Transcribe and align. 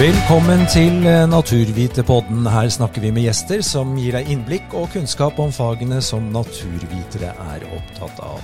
Velkommen 0.00 0.62
til 0.72 1.02
eh, 1.04 1.26
Naturvitepodden. 1.28 2.46
Her 2.48 2.70
snakker 2.72 3.02
vi 3.04 3.10
med 3.12 3.26
gjester 3.26 3.60
som 3.60 3.90
gir 4.00 4.14
deg 4.16 4.30
innblikk 4.32 4.72
og 4.72 4.86
kunnskap 4.94 5.36
om 5.42 5.52
fagene 5.52 5.98
som 6.00 6.30
naturvitere 6.32 7.34
er 7.34 7.66
opptatt 7.68 8.22
av. 8.24 8.40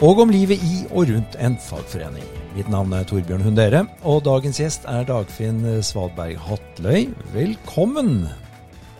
Og 0.00 0.22
om 0.24 0.32
livet 0.32 0.64
i 0.64 0.78
og 0.86 1.10
rundt 1.10 1.36
en 1.44 1.58
fagforening. 1.60 2.24
Mitt 2.54 2.72
navn 2.72 2.96
er 2.96 3.04
Torbjørn 3.04 3.44
Hundere, 3.44 3.84
og 4.00 4.24
dagens 4.24 4.62
gjest 4.62 4.88
er 4.88 5.04
Dagfinn 5.10 5.60
Svalberg 5.84 6.40
Hatløy. 6.40 7.10
Velkommen! 7.36 8.14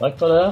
Takk 0.03 0.21
for 0.21 0.37
det. 0.37 0.47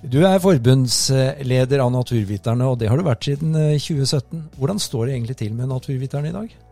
Du 0.00 0.22
er 0.24 0.40
forbundsleder 0.40 1.84
av 1.84 1.92
Naturviterne, 1.92 2.72
og 2.72 2.80
det 2.80 2.88
har 2.88 2.96
du 2.96 3.04
vært 3.04 3.28
siden 3.28 3.52
2017. 3.52 4.32
Eh, 4.32 4.48
Hvordan 4.56 4.80
står 4.80 5.10
det 5.10 5.18
egentlig 5.18 5.42
til 5.44 5.52
med 5.60 5.76
Naturviterne 5.76 6.32
i 6.32 6.38
dag? 6.40 6.62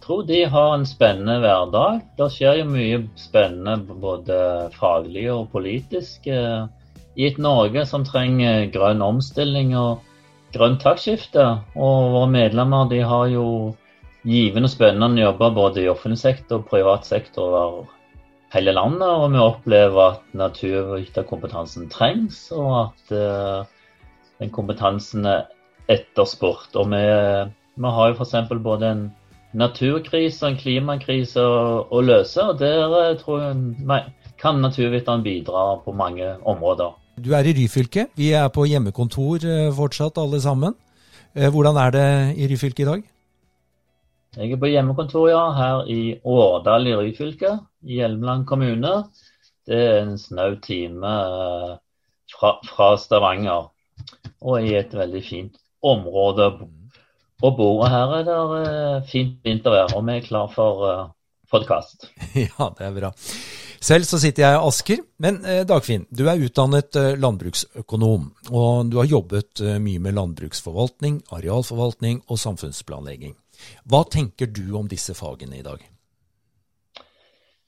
Tror 0.00 0.26
de 0.28 0.44
har 0.48 0.74
en 0.74 0.86
spennende 0.88 1.38
hverdag. 1.42 2.00
Det 2.18 2.28
skjer 2.34 2.60
jo 2.60 2.68
mye 2.72 3.00
spennende 3.20 3.96
både 4.02 4.38
faglig 4.76 5.26
og 5.32 5.50
politisk 5.52 6.26
eh, 6.30 6.64
i 7.18 7.26
et 7.28 7.40
Norge 7.42 7.84
som 7.88 8.06
trenger 8.06 8.70
grønn 8.72 9.02
omstilling 9.04 9.74
og 9.78 10.00
grønt 10.54 10.82
taktskifte. 10.82 11.46
Og 11.76 12.12
våre 12.14 12.30
medlemmer 12.32 12.90
de 12.90 13.02
har 13.06 13.30
jo 13.32 13.46
givende 14.26 14.68
og 14.68 14.74
spennende 14.74 15.22
jobber 15.22 15.54
både 15.56 15.84
i 15.84 15.90
offentlig 15.90 16.20
sektor 16.20 16.60
og 16.60 16.68
privat 16.70 17.08
sektor 17.08 17.56
over 17.60 17.94
hele 18.54 18.74
landet. 18.76 19.08
Og 19.08 19.30
vi 19.32 19.44
opplever 19.44 20.02
at 20.16 20.34
naturviterkompetansen 20.36 21.88
trengs, 21.92 22.48
og 22.56 22.72
at 22.86 23.14
uh, 23.14 23.64
den 24.40 24.52
kompetansen 24.54 25.26
er 25.28 25.48
etterspurt. 25.90 26.74
Og 26.74 26.90
vi, 26.92 27.00
vi 27.80 27.94
har 27.96 28.10
jo 28.10 28.18
f.eks. 28.18 28.52
både 28.62 28.92
en 28.94 29.08
naturkrise 29.56 30.52
klimakriser 30.60 31.44
å, 31.90 32.00
løse. 32.04 32.42
og 32.42 32.58
Der 32.60 32.94
eh, 33.00 33.16
tror 33.20 33.42
jeg 33.42 34.02
kan 34.40 34.60
naturviteren 34.62 35.22
bidra 35.22 35.80
på 35.84 35.92
mange 35.92 36.36
områder. 36.48 36.94
Du 37.20 37.34
er 37.36 37.44
i 37.44 37.54
Ryfylke. 37.56 38.06
Vi 38.16 38.30
er 38.32 38.48
på 38.48 38.64
hjemmekontor 38.68 39.44
eh, 39.44 39.72
fortsatt, 39.76 40.18
alle 40.18 40.40
sammen. 40.40 40.76
Eh, 41.34 41.50
hvordan 41.50 41.76
er 41.76 41.90
det 41.96 42.08
i 42.38 42.48
Ryfylke 42.50 42.84
i 42.84 42.88
dag? 42.88 43.02
Jeg 44.36 44.52
er 44.54 44.62
på 44.62 44.70
hjemmekontor, 44.70 45.26
ja, 45.28 45.44
her 45.56 45.84
i 45.90 46.16
Årdal 46.24 46.86
i 46.86 46.94
Ryfylke, 46.94 47.58
i 47.82 47.98
Hjelmeland 47.98 48.46
kommune. 48.46 48.92
Det 49.66 49.76
er 49.76 50.02
en 50.04 50.16
snau 50.18 50.54
time 50.62 51.10
fra, 52.30 52.52
fra 52.64 52.92
Stavanger, 52.98 53.72
og 54.40 54.62
i 54.62 54.76
et 54.78 54.94
veldig 54.94 55.22
fint 55.26 55.58
område 55.82 56.46
og 57.40 57.56
bordet 57.56 57.90
her 57.92 58.14
er 58.18 58.28
det 58.28 58.38
uh, 58.52 59.08
fint 59.08 59.40
vintervær, 59.46 59.96
og 59.96 60.04
vi 60.06 60.18
er 60.18 60.26
klar 60.26 60.52
for 60.52 60.84
uh, 60.84 60.92
eh, 60.92 61.08
podkast. 61.50 62.10
ja, 62.46 62.70
det 62.78 62.86
er 62.86 62.94
bra. 62.96 63.12
Selv 63.80 64.04
så 64.04 64.18
sitter 64.20 64.44
jeg 64.44 64.56
i 64.58 64.64
Asker. 64.68 65.04
Men 65.24 65.40
eh, 65.48 65.62
Dagfinn, 65.68 66.04
du 66.12 66.26
er 66.28 66.42
utdannet 66.44 66.96
eh, 67.00 67.14
landbruksøkonom. 67.16 68.26
Og 68.52 68.90
du 68.92 68.98
har 69.00 69.08
jobbet 69.08 69.62
eh, 69.64 69.78
mye 69.80 70.02
med 70.04 70.18
landbruksforvaltning, 70.18 71.22
arealforvaltning 71.32 72.20
og 72.28 72.42
samfunnsplanlegging. 72.42 73.38
Hva 73.88 74.04
tenker 74.12 74.52
du 74.52 74.66
om 74.76 74.88
disse 74.88 75.16
fagene 75.16 75.60
i 75.60 75.64
dag? 75.64 75.80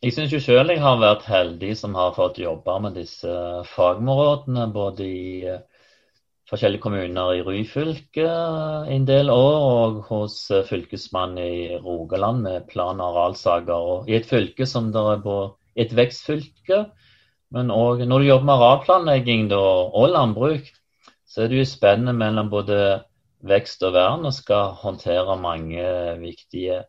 Jeg 0.02 0.16
syns 0.16 0.34
sjøl 0.44 0.72
jeg 0.72 0.82
har 0.82 0.98
vært 1.00 1.24
heldig 1.30 1.72
som 1.78 1.94
har 1.96 2.12
fått 2.16 2.40
jobbe 2.42 2.76
med 2.84 2.96
disse 2.98 3.32
fagområdene. 3.72 4.66
Både 4.74 5.06
i 5.06 5.56
forskjellige 6.52 6.84
kommuner 6.84 7.32
i 7.32 7.42
Ryfylke 7.46 8.26
en 8.92 9.06
del 9.08 9.30
år, 9.32 9.54
og 9.68 10.02
hos 10.10 10.36
eh, 10.52 10.66
fylkesmannen 10.68 11.40
i 11.40 11.78
Rogaland 11.80 12.44
med 12.44 12.68
plan- 12.68 13.00
og 13.00 13.16
arealsaker. 13.16 13.72
Og 13.94 14.10
I 14.10 14.18
et 14.18 14.28
fylke 14.28 14.68
som 14.68 14.90
det 14.92 15.00
er 15.14 15.24
på 15.24 15.38
et 15.80 15.94
vekstfylke, 15.96 16.84
men 17.52 17.72
òg 17.72 18.04
når 18.08 18.20
du 18.20 18.28
jobber 18.28 18.48
med 18.48 18.54
arealplanlegging 18.58 19.50
og 19.56 20.08
landbruk, 20.12 20.68
så 21.28 21.44
er 21.44 21.52
det 21.52 21.62
jo 21.62 21.68
spennende 21.68 22.12
mellom 22.16 22.48
både 22.52 22.78
vekst 23.48 23.84
og 23.88 23.94
vern 23.96 24.28
og 24.28 24.34
skal 24.36 24.76
håndtere 24.80 25.36
mange 25.40 25.84
viktige 26.20 26.82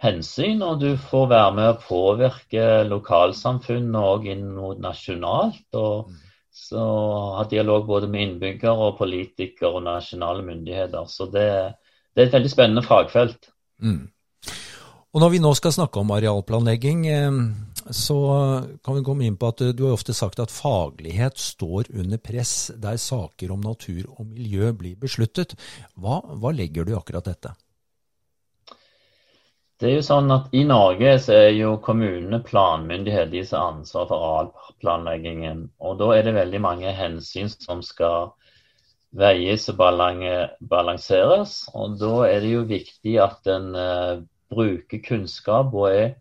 hensyn. 0.00 0.60
Og 0.64 0.80
du 0.84 0.90
får 1.08 1.28
være 1.32 1.52
med 1.56 1.68
å 1.72 1.78
påvirke 1.84 2.66
lokalsamfunnet 2.88 4.10
òg 4.12 4.28
inn 4.36 4.50
mot 4.56 4.80
nasjonalt. 4.80 5.64
og 5.72 6.10
mm 6.10 6.26
så 6.52 6.84
ha 7.36 7.44
dialog 7.50 7.86
både 7.86 8.08
med 8.10 8.26
innbyggere 8.26 8.88
og 8.90 8.98
politikere 8.98 9.72
og 9.78 9.84
nasjonale 9.86 10.44
myndigheter. 10.46 11.06
Så 11.08 11.28
det, 11.32 11.48
det 12.14 12.24
er 12.24 12.28
et 12.28 12.38
veldig 12.38 12.52
spennende 12.52 12.84
fagfelt. 12.86 13.50
Mm. 13.82 14.08
Og 15.10 15.22
Når 15.24 15.32
vi 15.32 15.40
nå 15.42 15.50
skal 15.58 15.74
snakke 15.74 16.02
om 16.02 16.12
arealplanlegging, 16.14 17.06
eh, 17.10 17.38
så 17.90 18.18
kan 18.84 18.98
vi 18.98 19.06
komme 19.06 19.26
inn 19.26 19.38
på 19.40 19.50
at 19.50 19.64
du 19.74 19.86
har 19.86 19.96
ofte 19.96 20.14
sagt 20.14 20.42
at 20.42 20.52
faglighet 20.54 21.38
står 21.40 21.90
under 21.94 22.20
press 22.22 22.70
der 22.78 23.00
saker 23.00 23.54
om 23.54 23.64
natur 23.64 24.04
og 24.18 24.28
miljø 24.28 24.70
blir 24.76 25.00
besluttet. 25.00 25.56
Hva, 25.98 26.20
hva 26.22 26.54
legger 26.54 26.86
du 26.86 26.94
i 26.94 26.98
akkurat 26.98 27.26
dette? 27.26 27.54
Det 29.80 29.88
er 29.88 29.94
jo 29.94 30.00
sånn 30.04 30.32
at 30.34 30.50
I 30.52 30.60
Norge 30.68 31.14
så 31.24 31.32
er 31.38 31.54
jo 31.56 31.70
kommunene 31.80 32.42
planmyndighet, 32.44 33.30
de 33.32 33.40
som 33.48 33.56
har 33.56 33.70
ansvar 33.78 34.08
for 34.10 34.24
arealplanleggingen. 34.26 35.62
Og 35.80 35.94
Da 36.02 36.10
er 36.16 36.26
det 36.26 36.34
veldig 36.36 36.60
mange 36.60 36.92
hensyn 36.98 37.48
som 37.48 37.80
skal 37.86 38.34
veies 39.22 39.64
og 39.72 39.80
balanseres. 40.72 41.54
Og 41.72 41.96
Da 42.02 42.10
er 42.26 42.44
det 42.44 42.50
jo 42.52 42.66
viktig 42.68 43.14
at 43.24 43.48
en 43.48 43.70
uh, 43.72 44.20
bruker 44.52 45.00
kunnskap 45.06 45.72
og 45.72 45.88
er, 45.88 46.12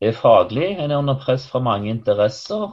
er 0.00 0.16
faglig. 0.16 0.70
En 0.72 0.90
er 0.90 0.96
under 0.96 1.20
press 1.20 1.44
fra 1.50 1.60
mange 1.60 1.92
interesser. 1.92 2.72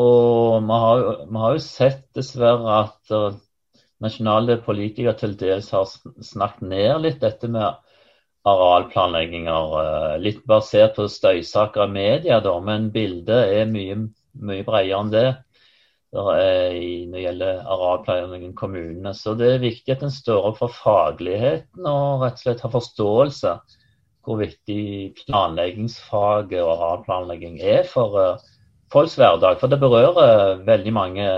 Og 0.00 0.64
vi 0.64 0.80
har, 0.86 1.04
har 1.44 1.58
jo 1.58 1.66
sett 1.66 2.06
dessverre 2.16 2.80
at 2.86 3.12
uh, 3.12 3.36
nasjonale 4.00 4.62
politikere 4.64 5.12
til 5.20 5.36
dels 5.36 5.70
har 5.76 5.84
snakket 6.24 6.68
ned 6.72 7.04
litt 7.04 7.20
dette 7.20 7.52
med 7.52 7.68
arealplanlegginger. 8.48 9.76
Eh, 9.82 10.16
litt 10.24 10.42
basert 10.48 10.96
på 10.96 11.08
støysaker 11.10 11.86
i 11.86 11.94
media, 11.94 12.40
da, 12.44 12.56
men 12.64 12.90
bildet 12.94 13.54
er 13.60 13.70
mye, 13.70 13.98
mye 14.40 14.66
bredere 14.66 15.00
enn 15.00 15.14
det. 15.14 15.28
Når 16.10 16.30
det 17.12 17.20
gjelder 17.22 17.60
arealplanleggingen 17.70 18.54
i 18.56 18.58
kommunene. 18.58 19.12
Så 19.14 19.36
det 19.38 19.52
er 19.54 19.62
viktig 19.62 19.94
at 19.94 20.00
en 20.02 20.10
står 20.10 20.48
opp 20.48 20.56
for 20.58 20.74
fagligheten 20.74 21.86
og 21.86 22.24
rett 22.24 22.40
og 22.40 22.42
slett 22.42 22.64
har 22.64 22.72
forståelse 22.74 23.52
hvor 24.26 24.40
viktig 24.40 25.14
planleggingsfaget 25.22 26.58
og 26.60 26.72
arealplanlegging 26.74 27.60
er 27.62 27.86
for 27.88 28.18
uh, 28.18 28.42
folks 28.92 29.14
hverdag. 29.16 29.60
For 29.60 29.70
det 29.70 29.80
berører 29.80 30.64
veldig 30.66 30.92
mange 30.92 31.28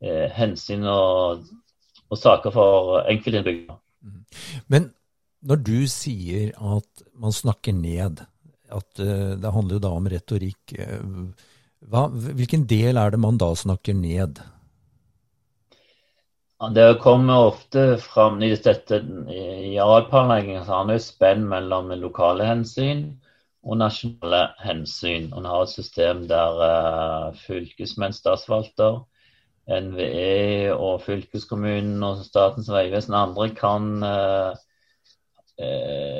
eh, 0.00 0.26
hensyn 0.34 0.84
og, 0.88 1.44
og, 2.08 2.18
saker 2.18 2.54
for 2.54 3.04
enkeltinnbyggere. 3.04 3.76
Men 4.72 4.90
når 5.46 5.62
du 5.64 5.78
sier 5.88 6.52
at 6.56 7.04
man 7.16 7.34
snakker 7.34 7.74
ned, 7.76 8.22
at 8.70 9.02
uh, 9.02 9.36
det 9.40 9.52
handler 9.54 9.78
jo 9.78 9.84
da 9.86 9.92
om 9.96 10.08
retorikk, 10.12 10.74
uh, 10.76 11.52
hva, 11.90 12.06
hvilken 12.10 12.66
del 12.68 13.00
er 13.00 13.14
det 13.14 13.20
man 13.22 13.40
da 13.40 13.50
snakker 13.56 13.96
ned? 13.96 14.42
Det 16.76 16.88
kommer 17.00 17.46
ofte 17.48 17.96
fram 18.04 18.36
i 18.44 18.50
dette 18.52 18.98
i 19.32 19.78
arealplanleggingen 19.80 20.66
så 20.66 20.82
har 20.82 20.90
det 20.90 20.98
spenn 21.00 21.46
mellom 21.48 21.88
lokale 21.96 22.44
hensyn 22.44 23.06
og 23.64 23.78
nasjonale 23.80 24.42
hensyn. 24.60 25.30
Man 25.32 25.48
har 25.48 25.64
et 25.64 25.72
system 25.72 26.26
der 26.28 26.60
uh, 26.60 27.38
fylkesmenn, 27.46 28.12
statsforvalter, 28.12 29.00
NVE 29.70 30.74
og 30.74 31.00
fylkeskommunen 31.06 32.02
og 32.04 32.26
Statens 32.26 32.68
vegvesen 32.72 33.16
andre 33.16 33.48
kan 33.56 34.04
uh, 34.04 34.52
Eh, 34.52 34.58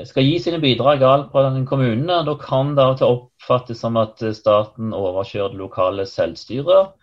skal 0.07 0.27
gi 0.27 0.39
sine 0.43 0.59
bidrag 0.63 1.03
på 1.33 1.43
den 1.47 1.65
kommunene. 1.69 2.21
Da 2.27 2.35
kan 2.41 2.75
det 2.77 2.85
av 2.85 2.95
og 2.95 2.99
til 3.01 3.15
oppfattes 3.15 3.81
som 3.85 3.97
at 4.01 4.23
staten 4.37 4.95
overkjører 4.97 5.55
det 5.55 5.61
lokale 5.61 6.07
selvstyret. 6.09 6.95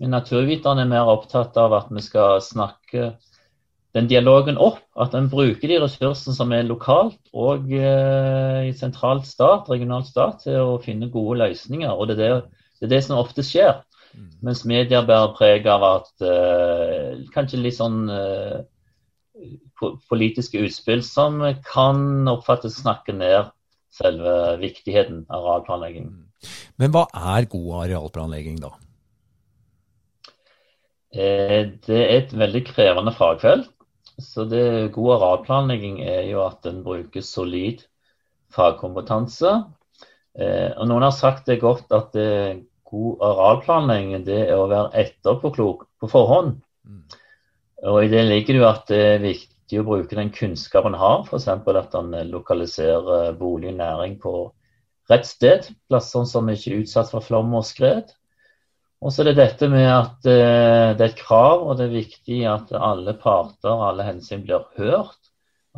Men 0.00 0.14
naturviterne 0.16 0.86
er 0.86 0.92
mer 0.92 1.10
opptatt 1.12 1.58
av 1.60 1.74
at 1.76 1.90
vi 1.92 2.02
skal 2.04 2.40
snakke 2.44 3.10
den 3.96 4.08
dialogen 4.10 4.58
opp. 4.60 4.80
At 4.96 5.14
en 5.16 5.28
bruker 5.32 5.68
de 5.68 5.80
ressursene 5.82 6.34
som 6.36 6.54
er 6.56 6.66
lokalt 6.68 7.20
og 7.36 7.70
eh, 7.74 8.70
i 8.70 8.72
sentralt 8.76 9.28
stat, 9.28 9.68
regionalt 9.70 10.08
stat, 10.10 10.44
til 10.46 10.58
å 10.62 10.80
finne 10.82 11.10
gode 11.12 11.40
løsninger. 11.42 11.92
Og 11.92 12.10
det 12.10 12.18
er 12.18 12.22
det, 12.22 12.58
det, 12.80 12.88
er 12.88 12.94
det 12.94 13.04
som 13.06 13.20
ofte 13.20 13.44
skjer. 13.46 13.82
Mm. 14.14 14.30
Mens 14.48 14.64
media 14.66 15.02
bærer 15.06 15.34
preg 15.36 15.68
av 15.70 15.86
at 15.90 16.26
eh, 16.26 17.20
kanskje 17.34 17.60
litt 17.60 17.78
sånn 17.78 18.06
eh, 18.14 18.60
politiske 20.10 20.60
utspill 20.66 21.02
som 21.06 21.40
kan 21.66 22.28
oppfattes 22.30 22.80
snakke 22.82 23.14
ned 23.16 23.50
selve 23.94 24.56
viktigheten 24.60 25.24
av 25.28 25.44
arealplanlegging. 25.46 26.06
Mm. 26.10 26.54
Men 26.80 26.94
hva 26.94 27.06
er 27.10 27.48
god 27.50 27.70
arealplanlegging, 27.84 28.60
da? 28.62 28.72
Eh, 31.10 31.66
det 31.86 31.98
er 31.98 32.16
et 32.20 32.34
veldig 32.36 32.64
krevende 32.70 33.14
fagfelt. 33.16 33.70
Så 34.20 34.44
det 34.44 34.92
God 34.94 35.16
arealplanlegging 35.16 36.02
er 36.04 36.26
jo 36.28 36.44
at 36.44 36.66
en 36.68 36.82
bruker 36.84 37.24
solid 37.24 37.82
fagkompetanse. 38.54 39.54
Eh, 40.38 40.70
og 40.76 40.88
Noen 40.90 41.06
har 41.08 41.16
sagt 41.16 41.48
det 41.50 41.60
godt 41.62 41.90
at 41.96 42.12
det 42.16 42.66
god 42.90 43.24
arealplanlegging 43.26 44.26
det 44.26 44.42
er 44.48 44.58
å 44.58 44.68
være 44.70 44.92
etterpåklok 45.06 45.86
på 46.00 46.10
forhånd. 46.10 46.58
Og 47.88 48.04
I 48.04 48.10
det 48.12 48.26
ligger 48.28 48.54
det 48.54 48.60
jo 48.60 48.68
at 48.68 48.88
det 48.90 49.00
er 49.00 49.22
viktig 49.24 49.80
å 49.80 49.86
bruke 49.86 50.16
den 50.18 50.32
kunnskapen 50.34 50.94
en 50.94 51.00
har, 51.00 51.22
f.eks. 51.24 51.48
at 51.48 51.94
en 51.96 52.16
lokaliserer 52.28 53.36
bolig 53.38 53.70
og 53.72 53.78
næring 53.78 54.18
på 54.20 54.34
rett 55.10 55.28
sted. 55.28 55.70
Plasser 55.88 56.26
som 56.28 56.50
ikke 56.52 56.74
er 56.74 56.82
utsatt 56.84 57.12
for 57.12 57.24
flom 57.24 57.54
og 57.56 57.64
skred. 57.66 58.12
Og 59.00 59.14
så 59.14 59.22
er 59.22 59.30
det 59.30 59.38
dette 59.38 59.68
med 59.72 59.86
at 59.88 60.26
uh, 60.28 60.92
det 60.92 61.00
er 61.00 61.06
et 61.08 61.22
krav, 61.22 61.64
og 61.64 61.78
det 61.78 61.86
er 61.86 61.94
viktig 61.94 62.42
at 62.50 62.72
alle 62.76 63.16
parter 63.16 63.72
og 63.72 63.86
alle 63.88 64.04
hensyn 64.10 64.44
blir 64.44 64.66
hørt. 64.76 65.16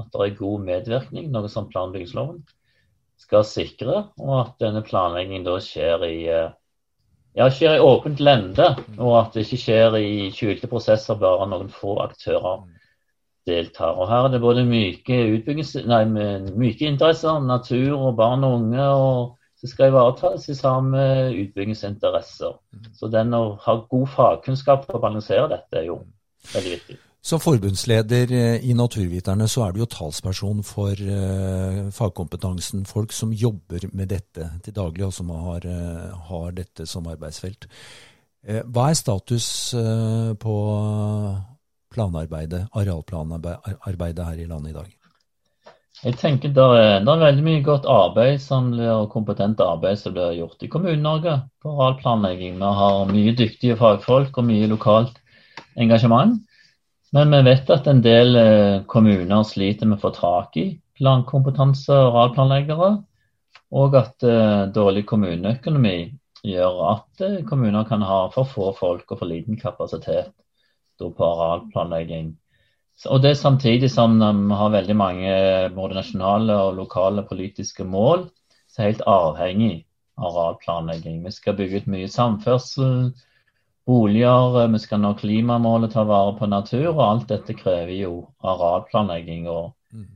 At 0.00 0.08
det 0.10 0.24
er 0.24 0.40
god 0.40 0.66
medvirkning, 0.66 1.28
noe 1.30 1.50
som 1.52 1.68
planbyggingsloven 1.70 2.40
skal 3.22 3.46
sikre. 3.46 4.08
Og 4.18 4.34
at 4.40 4.56
denne 4.64 4.82
planleggingen 4.82 5.46
da 5.46 5.60
skjer 5.62 6.06
i, 6.08 6.16
uh, 6.34 6.50
ja, 7.38 7.48
skjer 7.50 7.78
i 7.78 7.84
åpent 7.84 8.20
lende, 8.20 8.68
og 8.98 9.16
at 9.20 9.36
det 9.36 9.46
ikke 9.46 9.60
skjer 9.64 9.98
i 9.98 10.30
skjulte 10.34 10.70
prosesser, 10.70 11.18
bare 11.20 11.48
noen 11.48 11.70
få 11.72 11.96
aktører 12.04 12.64
deltar. 13.48 13.96
Og 13.98 14.10
Her 14.10 14.26
er 14.26 14.34
det 14.34 14.42
både 14.42 14.66
myke, 14.68 15.22
nei, 15.88 16.02
myke 16.06 16.88
interesser, 16.88 17.40
natur 17.42 17.96
og 17.98 18.18
barn 18.20 18.44
og 18.46 18.58
unge. 18.60 18.88
og 18.88 19.38
det 19.62 19.70
skal 19.70 19.92
ivaretas 19.92 20.48
i 20.50 20.56
samme 20.58 21.00
utbyggingsinteresser. 21.38 22.56
Mm. 22.74 22.86
Så 22.98 23.08
den 23.14 23.30
å 23.38 23.54
ha 23.62 23.76
god 23.92 24.08
fagkunnskap 24.10 24.88
for 24.88 24.98
å 24.98 25.02
balansere 25.04 25.46
dette 25.52 25.78
er 25.78 25.86
jo 25.86 26.00
veldig 26.50 26.72
viktig. 26.72 26.96
Som 27.22 27.38
forbundsleder 27.38 28.32
eh, 28.34 28.64
i 28.66 28.74
Naturviterne 28.74 29.46
så 29.48 29.68
er 29.68 29.74
du 29.74 29.84
jo 29.84 29.90
talsperson 29.90 30.64
for 30.66 30.98
uh, 30.98 31.86
fagkompetansen. 31.94 32.82
Folk 32.88 33.14
som 33.14 33.30
jobber 33.30 33.86
med 33.94 34.10
dette 34.10 34.48
til 34.64 34.74
daglig, 34.74 35.06
og 35.06 35.14
som 35.14 35.30
har, 35.30 35.62
uh, 35.62 36.16
har 36.32 36.56
dette 36.56 36.86
som 36.90 37.06
arbeidsfelt. 37.06 37.68
Hva 38.42 38.88
er 38.90 38.96
status 38.98 39.44
på 40.42 40.54
planarbeidet, 41.94 42.64
arealplanarbeidet 42.74 44.26
her 44.26 44.40
i 44.42 44.48
landet 44.50 44.72
i 44.72 44.74
dag? 44.80 44.88
Jeg 46.02 46.16
tenker 46.18 46.50
det 46.50 46.64
er, 46.74 47.04
det 47.06 47.12
er 47.12 47.20
veldig 47.22 47.44
mye 47.46 47.62
godt 47.62 47.86
arbeid 47.86 48.40
som 48.42 48.72
blir, 48.72 49.04
kompetent 49.12 49.62
arbeid 49.62 50.00
som 50.00 50.16
blir 50.16 50.34
gjort 50.40 50.64
i 50.66 50.70
Kommune-Norge 50.72 51.36
på 51.62 51.70
arealplanlegging. 51.76 52.56
Vi 52.58 52.70
har 52.80 53.12
mye 53.12 53.36
dyktige 53.38 53.78
fagfolk 53.78 54.42
og 54.42 54.48
mye 54.48 54.66
lokalt 54.72 55.20
engasjement. 55.78 56.40
Men 57.12 57.34
vi 57.36 57.42
vet 57.44 57.70
at 57.70 57.88
en 57.90 58.00
del 58.04 58.36
eh, 58.40 58.82
kommuner 58.88 59.44
sliter 59.44 59.88
med 59.88 59.98
å 59.98 60.04
få 60.06 60.10
tak 60.16 60.56
i 60.56 60.66
plankompetanse 60.96 61.92
og 61.92 62.14
arealplanleggere. 62.14 62.92
Og 63.72 63.94
at 63.96 64.24
uh, 64.28 64.68
dårlig 64.68 65.06
kommuneøkonomi 65.08 65.96
gjør 66.44 66.80
at 66.90 67.22
uh, 67.24 67.38
kommuner 67.48 67.86
kan 67.88 68.02
ha 68.04 68.26
for 68.34 68.44
få 68.44 68.66
folk 68.76 69.14
og 69.14 69.22
for 69.22 69.30
liten 69.30 69.56
kapasitet 69.56 70.28
på 71.00 71.24
arealplanlegging. 71.24 72.34
Og 73.08 73.22
det 73.24 73.38
samtidig 73.40 73.88
som 73.90 74.18
vi 74.20 74.58
har 74.60 74.74
veldig 74.74 74.96
mange 74.96 75.32
både 75.74 75.96
nasjonale 75.96 76.58
og 76.66 76.76
lokale 76.82 77.24
politiske 77.26 77.84
mål 77.88 78.28
som 78.68 78.82
er 78.82 78.92
helt 78.92 79.06
avhengig 79.08 79.72
av 80.20 80.36
arealplanlegging. 80.36 81.22
Vi 81.24 81.32
skal 81.32 81.56
bygge 81.56 81.82
ut 81.82 81.90
mye 81.96 82.12
samferdsel, 82.12 83.10
boliger, 83.86 84.68
vi 84.72 84.80
skal 84.82 85.02
nå 85.02 85.14
klimamålet, 85.18 85.92
ta 85.94 86.04
vare 86.08 86.34
på 86.38 86.48
natur. 86.50 86.88
Og 86.94 87.04
alt 87.04 87.28
dette 87.32 87.56
krever 87.58 87.94
jo 87.96 88.14
arealplanlegging 88.44 89.48
og 89.50 89.72
mm. 89.92 90.08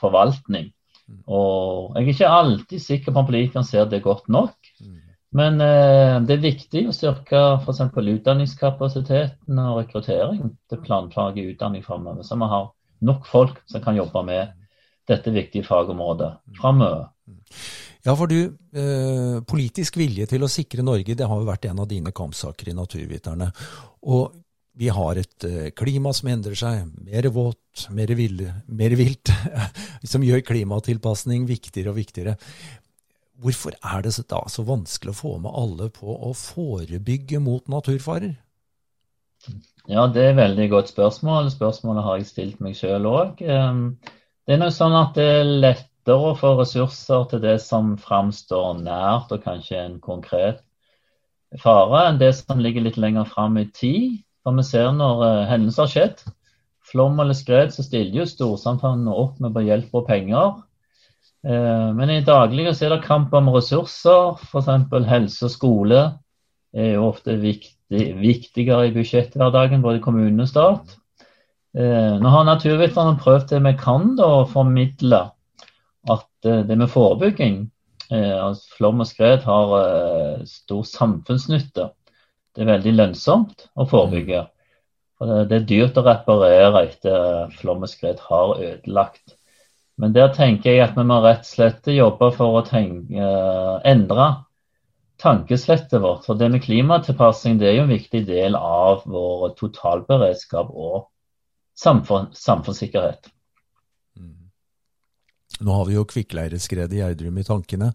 forvaltning. 0.00 0.70
Mm. 1.08 1.20
Og 1.26 1.96
jeg 1.96 2.04
er 2.04 2.14
ikke 2.14 2.32
alltid 2.38 2.84
sikker 2.84 3.14
på 3.14 3.22
om 3.22 3.28
politikerne 3.28 3.68
ser 3.68 3.88
det 3.90 4.04
godt 4.04 4.28
nok. 4.32 4.56
Mm. 4.84 4.96
Men 5.38 5.60
eh, 5.60 6.14
det 6.24 6.38
er 6.38 6.44
viktig 6.44 6.86
å 6.88 6.94
styrke 6.96 7.40
f.eks. 7.60 7.82
utdanningskapasiteten 7.92 9.60
og 9.60 9.82
rekruttering 9.82 10.54
til 10.70 10.84
planfaglig 10.84 11.50
utdanning 11.52 11.84
framover, 11.84 12.24
så 12.24 12.38
vi 12.40 12.48
har 12.48 12.70
nok 13.04 13.28
folk 13.28 13.60
som 13.68 13.84
kan 13.84 13.98
jobbe 13.98 14.22
med 14.24 14.54
dette 15.08 15.32
viktige 15.32 15.68
fagområdet 15.68 16.32
framover. 16.58 17.10
Ja, 18.06 18.14
for 18.14 18.30
du, 18.30 18.54
eh, 18.78 19.38
politisk 19.48 19.98
vilje 19.98 20.28
til 20.30 20.44
å 20.44 20.50
sikre 20.50 20.84
Norge, 20.86 21.16
det 21.18 21.26
har 21.26 21.40
jo 21.40 21.48
vært 21.48 21.66
en 21.68 21.80
av 21.82 21.88
dine 21.90 22.12
kampsaker 22.14 22.70
i 22.70 22.76
Naturviterne. 22.76 23.50
Og 24.06 24.36
vi 24.78 24.88
har 24.94 25.18
et 25.18 25.44
eh, 25.44 25.70
klima 25.74 26.12
som 26.14 26.30
endrer 26.30 26.54
seg, 26.58 26.86
mer 27.02 27.28
våt, 27.34 27.88
mer, 27.90 28.12
ville, 28.14 28.52
mer 28.66 28.94
vilt, 28.98 29.32
som 30.12 30.22
gjør 30.22 30.44
klimatilpasning 30.46 31.48
viktigere 31.50 31.90
og 31.90 31.98
viktigere. 31.98 32.36
Hvorfor 33.38 33.74
er 33.82 34.02
det 34.06 34.14
da 34.30 34.44
så 34.50 34.64
vanskelig 34.66 35.14
å 35.14 35.18
få 35.18 35.32
med 35.42 35.54
alle 35.54 35.90
på 35.94 36.10
å 36.10 36.32
forebygge 36.34 37.42
mot 37.42 37.66
naturfarer? 37.70 38.36
Ja, 39.88 40.06
det 40.10 40.22
er 40.22 40.32
et 40.32 40.40
veldig 40.40 40.70
godt 40.70 40.90
spørsmål. 40.90 41.50
Spørsmålet 41.54 42.04
har 42.04 42.18
jeg 42.18 42.30
stilt 42.30 42.62
meg 42.62 42.74
sjøl 42.78 43.06
òg. 43.08 43.38
Ehm, 43.42 43.84
det 44.46 44.56
er 44.56 44.62
nok 44.62 44.74
sånn 44.74 44.96
at 44.98 45.14
det 45.16 45.28
er 45.28 45.52
lettere 46.08 46.32
å 46.32 46.36
få 46.40 46.54
ressurser 46.56 47.24
til 47.28 47.40
det 47.42 47.58
som 47.60 47.96
framstår 48.00 48.78
nært 48.80 49.32
og 49.34 49.42
kanskje 49.44 49.76
en 49.76 49.98
konkret 50.00 50.62
fare, 51.60 52.08
enn 52.08 52.18
det 52.20 52.32
som 52.32 52.60
ligger 52.60 52.86
litt 52.86 52.96
lenger 52.96 53.28
fram 53.28 53.58
i 53.60 53.66
tid. 53.68 54.22
For 54.42 54.56
vi 54.56 54.64
ser 54.64 54.92
når 54.96 55.20
uh, 55.20 55.48
hendelser 55.50 55.84
har 55.84 55.92
skjedd, 55.92 56.22
flom 56.88 57.20
eller 57.20 57.36
skred, 57.36 57.74
så 57.74 57.84
stiller 57.84 58.22
jo 58.22 58.28
storsamfunnet 58.28 59.12
opp 59.12 59.36
med 59.40 59.60
hjelp 59.66 59.92
og 59.92 60.06
penger. 60.08 60.56
Uh, 61.44 61.92
men 61.92 62.14
i 62.14 62.24
daglige 62.24 62.72
er 62.72 62.94
det 62.94 63.02
kamp 63.04 63.34
om 63.36 63.52
ressurser, 63.52 64.40
f.eks. 64.40 64.88
helse 65.12 65.44
og 65.44 65.52
skole 65.52 66.04
er 66.72 66.94
jo 66.94 67.10
ofte 67.10 67.36
viktig, 67.36 68.14
viktigere 68.16 68.88
i 68.88 68.94
budsjetthverdagen, 68.96 69.84
både 69.84 70.00
kommune 70.00 70.44
og 70.44 70.48
stat. 70.48 70.96
Eh, 71.76 72.14
nå 72.16 72.30
har 72.32 72.46
naturviterne 72.48 73.18
prøvd 73.20 73.50
det 73.52 73.58
vi 73.64 73.72
kan, 73.80 74.14
da, 74.16 74.28
å 74.40 74.46
formidle 74.48 75.20
eh, 76.46 76.62
det 76.68 76.78
med 76.78 76.90
forebygging, 76.92 77.66
altså 78.08 78.76
flom 78.78 79.02
og 79.04 79.06
skred, 79.10 79.42
har 79.44 80.44
stor 80.48 80.84
samfunnsnytte. 80.88 81.90
Det 82.56 82.62
er 82.64 82.70
veldig 82.70 82.94
lønnsomt 82.94 83.66
å 83.76 83.84
forebygge. 83.90 84.46
For 85.18 85.44
det 85.50 85.58
er 85.58 85.66
dyrt 85.68 85.98
å 86.00 86.06
reparere 86.06 86.86
etter 86.86 87.52
flom 87.58 87.84
og 87.84 87.90
skred 87.92 88.22
har 88.30 88.54
ødelagt 88.56 89.36
men 89.98 90.14
der 90.14 90.30
tenker 90.34 90.76
jeg 90.76 90.84
at 90.84 90.94
vi 90.94 91.04
må 91.06 91.18
rett 91.24 91.42
og 91.42 91.48
slett 91.48 91.88
jobbe 91.90 92.30
for 92.36 92.60
å 92.60 92.66
tenke, 92.66 93.18
uh, 93.18 93.78
endre 93.82 94.28
tankeslettet 95.18 95.98
vårt. 96.04 96.22
For 96.28 96.38
det 96.38 96.52
med 96.54 96.62
klimatilpassing 96.62 97.58
det 97.58 97.72
er 97.72 97.80
jo 97.80 97.86
en 97.88 97.96
viktig 97.96 98.22
del 98.28 98.54
av 98.58 99.02
vår 99.10 99.56
totalberedskap 99.58 100.70
og 100.70 101.08
samfunn, 101.78 102.30
samfunnssikkerhet. 102.30 103.26
Nå 105.58 105.72
har 105.74 105.88
vi 105.88 105.96
jo 105.96 106.06
kvikkleireskredet 106.06 106.96
i 106.96 107.00
Gjerdrum 107.02 107.38
i 107.38 107.46
tankene. 107.46 107.92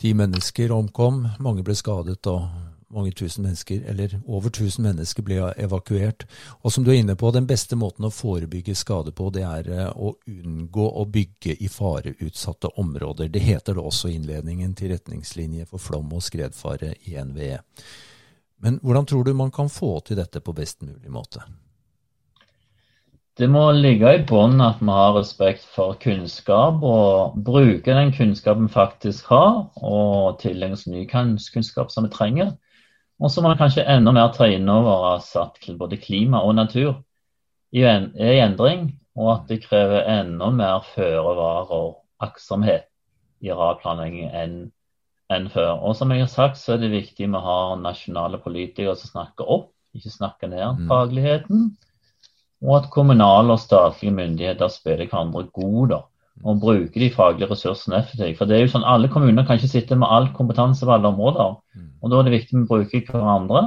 Ti 0.00 0.12
mennesker 0.16 0.72
omkom, 0.72 1.26
mange 1.40 1.64
ble 1.64 1.76
skadet 1.76 2.26
og 2.28 2.48
mange 2.90 3.12
tusen 3.12 3.44
mennesker, 3.44 3.82
eller 3.86 4.16
over 4.26 4.50
tusen 4.50 4.84
mennesker 4.84 5.24
ble 5.24 5.38
evakuert. 5.62 6.26
Og 6.64 6.74
som 6.74 6.84
du 6.84 6.90
er 6.90 7.00
inne 7.00 7.16
på, 7.16 7.30
den 7.30 7.46
beste 7.46 7.78
måten 7.78 8.08
å 8.08 8.12
forebygge 8.12 8.74
skade 8.78 9.14
på, 9.16 9.30
det 9.34 9.44
er 9.46 9.70
eh, 9.70 9.88
å 9.94 10.14
unngå 10.26 10.86
å 11.02 11.06
bygge 11.06 11.54
i 11.62 11.70
fareutsatte 11.70 12.72
områder. 12.82 13.30
Det 13.30 13.44
heter 13.44 13.78
det 13.78 13.84
også 13.84 14.10
i 14.10 14.18
innledningen 14.18 14.74
til 14.78 14.94
retningslinje 14.94 15.68
for 15.70 15.82
flom- 15.82 16.12
og 16.16 16.24
skredfare 16.26 16.94
i 17.06 17.16
NVE. 17.20 17.60
Men 18.60 18.80
hvordan 18.82 19.06
tror 19.06 19.24
du 19.24 19.34
man 19.34 19.54
kan 19.54 19.70
få 19.72 19.98
til 20.04 20.18
dette 20.20 20.42
på 20.44 20.56
best 20.56 20.82
mulig 20.82 21.12
måte? 21.12 21.44
Det 23.38 23.46
må 23.48 23.70
ligge 23.72 24.10
i 24.16 24.24
bunnen 24.26 24.60
at 24.64 24.80
vi 24.82 24.90
har 24.90 25.14
respekt 25.16 25.62
for 25.74 25.94
kunnskap 26.02 26.82
og 26.82 27.36
bruke 27.46 27.94
den 27.94 28.10
kunnskapen 28.12 28.66
vi 28.66 28.74
faktisk 28.74 29.30
har, 29.30 29.70
og 29.76 30.40
tilegne 30.42 30.76
oss 30.76 30.88
ny 30.90 31.06
kunnskap 31.08 31.92
som 31.94 32.08
vi 32.08 32.12
trenger. 32.14 32.56
Og 33.20 33.30
så 33.30 33.42
må 33.44 33.52
vi 33.52 33.60
kanskje 33.60 33.86
enda 33.88 34.12
mer 34.16 34.32
ta 34.34 34.48
inn 34.48 34.68
over 34.72 35.14
oss 35.14 35.30
at 35.36 35.60
både 35.78 36.00
klima 36.00 36.40
og 36.44 36.56
natur 36.56 36.94
er 37.72 38.08
i 38.18 38.40
endring, 38.42 38.90
og 39.16 39.32
at 39.34 39.48
det 39.50 39.62
krever 39.66 40.08
enda 40.08 40.50
mer 40.50 40.84
føre-var 40.94 41.72
og 41.76 41.90
aktsomhet 42.24 42.88
i 43.40 43.52
radplanlegging 43.52 44.30
enn, 44.36 44.56
enn 45.32 45.48
før. 45.52 45.78
Og 45.84 45.94
som 45.96 46.12
jeg 46.12 46.24
har 46.24 46.32
sagt, 46.32 46.58
så 46.60 46.74
er 46.74 46.82
det 46.82 46.92
viktig 46.92 47.28
vi 47.28 47.36
å 47.36 47.44
ha 47.44 47.60
nasjonale 47.80 48.40
politikere 48.42 48.96
som 48.98 49.14
snakker 49.14 49.48
opp, 49.48 49.70
ikke 49.96 50.12
snakker 50.12 50.50
ned 50.52 50.82
mm. 50.82 50.90
fagligheten. 50.90 51.70
Og 52.60 52.76
at 52.76 52.90
kommunale 52.92 53.54
og 53.56 53.60
statlige 53.62 54.12
myndigheter 54.12 54.68
spiller 54.68 55.08
hverandre 55.08 55.46
gode 55.56 55.88
da, 55.94 56.00
og 56.44 56.60
bruker 56.60 57.00
de 57.00 57.10
faglige 57.14 57.48
ressursene 57.50 58.00
effektivt. 58.00 58.36
For 58.38 58.48
det 58.48 58.58
er 58.58 58.64
jo 58.66 58.72
sånn, 58.74 58.84
Alle 58.84 59.08
kommuner 59.12 59.46
kan 59.46 59.56
ikke 59.56 59.72
sitte 59.72 59.96
med 59.96 60.08
all 60.10 60.28
kompetanse 60.36 60.84
på 60.84 60.92
alle 60.92 61.08
områder. 61.08 61.56
Mm. 61.76 61.90
og 62.02 62.10
Da 62.10 62.18
er 62.18 62.28
det 62.28 62.36
viktig 62.36 62.60
å 62.60 62.68
bruke 62.68 63.04
hverandre. 63.08 63.62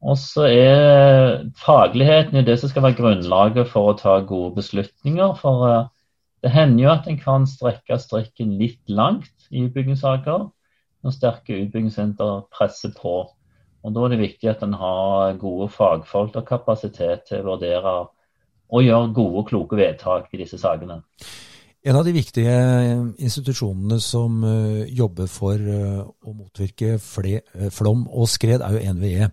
Og 0.00 0.16
så 0.16 0.46
er 0.48 1.50
fagligheten 1.60 2.40
i 2.40 2.44
det 2.44 2.56
som 2.60 2.70
skal 2.72 2.86
være 2.86 2.96
grunnlaget 2.96 3.68
for 3.68 3.90
å 3.90 3.98
ta 3.98 4.16
gode 4.24 4.54
beslutninger. 4.56 5.34
For 5.40 5.66
uh, 5.68 5.90
det 6.40 6.54
hender 6.54 6.86
jo 6.86 6.92
at 6.94 7.08
en 7.10 7.20
kan 7.20 7.44
strekke 7.48 7.98
strikken 8.00 8.56
litt 8.60 8.80
langt 8.88 9.50
i 9.52 9.66
utbyggingssaker 9.66 10.46
når 11.04 11.16
sterke 11.16 11.58
utbyggingssenter 11.58 12.46
presser 12.54 12.94
på. 12.96 13.28
Og 13.80 13.94
Da 13.94 14.04
er 14.04 14.12
det 14.12 14.20
viktig 14.20 14.50
at 14.50 14.64
en 14.66 14.76
har 14.76 15.36
gode 15.40 15.70
fagfolk 15.72 16.36
og 16.36 16.48
kapasitet 16.48 17.28
til 17.30 17.40
å 17.40 17.54
vurdere 17.54 17.94
og 18.70 18.84
gjøre 18.84 19.14
gode 19.14 19.40
og 19.40 19.46
kloke 19.48 19.78
vedtak 19.78 20.28
i 20.34 20.42
disse 20.42 20.58
sakene. 20.60 21.00
En 21.80 21.96
av 21.96 22.04
de 22.04 22.12
viktige 22.12 22.52
institusjonene 23.24 23.96
som 24.04 24.42
uh, 24.44 24.84
jobber 24.84 25.30
for 25.32 25.56
uh, 25.56 26.02
å 26.04 26.34
motvirke 26.36 26.98
flom 27.00 28.02
og 28.04 28.28
skred, 28.28 28.60
er 28.60 28.76
jo 28.76 28.92
NVE. 28.98 29.30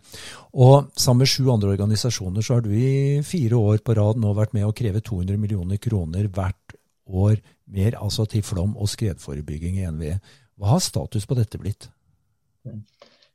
Og 0.55 0.87
sammen 0.95 1.25
med 1.25 1.31
sju 1.33 1.49
andre 1.51 1.73
organisasjoner 1.75 2.45
så 2.45 2.55
har 2.55 2.63
du 2.63 2.71
i 2.71 3.19
fire 3.27 3.59
år 3.59 3.83
på 3.83 3.97
rad 3.99 4.23
nå 4.23 4.31
vært 4.37 4.55
med 4.55 4.63
å 4.63 4.71
kreve 4.71 5.03
200 5.03 5.35
millioner 5.41 5.81
kroner 5.83 6.31
hvert 6.31 6.77
år 7.07 7.35
mer 7.75 7.99
altså 7.99 8.23
til 8.31 8.47
flom- 8.47 8.77
og 8.79 8.87
skredforebygging 8.95 9.81
i 9.81 9.91
NVE. 9.91 10.15
Hva 10.55 10.77
har 10.77 10.83
status 10.87 11.27
på 11.27 11.35
dette 11.35 11.59
blitt? 11.59 11.89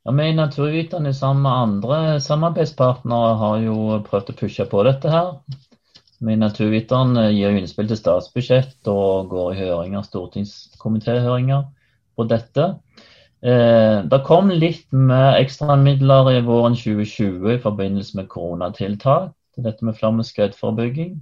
Ja, 0.03 0.11
Vi 0.11 0.23
i 0.23 0.35
Naturviterne 0.35 1.13
sammen 1.13 1.43
med 1.43 1.51
andre 1.51 1.97
samarbeidspartnere 2.19 3.35
har 3.39 3.59
jo 3.63 3.75
prøvd 4.03 4.33
å 4.33 4.35
pushe 4.35 4.65
på 4.67 4.81
dette 4.83 5.11
her. 5.11 5.29
Vi 6.19 6.33
i 6.33 6.39
Naturviterne 6.39 7.29
gir 7.31 7.53
jo 7.53 7.59
innspill 7.61 7.87
til 7.87 7.99
statsbudsjett 7.99 8.89
og 8.91 9.29
går 9.31 9.53
i 9.53 9.61
høringer, 9.61 10.03
stortingskomitéhøringer 10.03 11.63
på 12.17 12.25
dette. 12.27 12.65
Eh, 13.43 14.01
det 14.11 14.19
kom 14.27 14.51
litt 14.51 14.89
med 14.91 15.39
ekstramidler 15.39 16.33
i 16.33 16.41
våren 16.43 16.75
2020 16.75 17.53
i 17.53 17.61
forbindelse 17.63 18.19
med 18.19 18.27
koronatiltak 18.31 19.31
til 19.55 19.67
dette 19.69 19.87
med 19.87 19.95
flom- 19.95 20.19
og 20.19 20.27
skredforebygging. 20.27 21.13